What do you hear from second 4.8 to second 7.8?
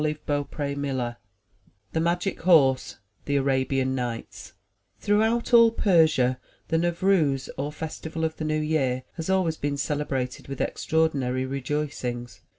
HROUGHOUT all Persia the Nevrouz, or